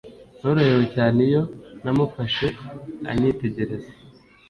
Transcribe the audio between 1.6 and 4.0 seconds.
namufashe anyitegereza